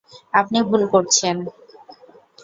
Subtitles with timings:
[0.33, 1.35] আপনি ভুল করছেন।